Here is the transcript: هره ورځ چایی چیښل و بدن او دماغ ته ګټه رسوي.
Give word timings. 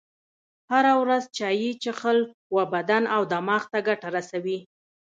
هره 0.71 0.93
ورځ 1.01 1.23
چایی 1.37 1.69
چیښل 1.81 2.19
و 2.55 2.57
بدن 2.73 3.03
او 3.15 3.21
دماغ 3.33 3.63
ته 3.71 3.79
ګټه 3.87 4.07
رسوي. 4.15 4.57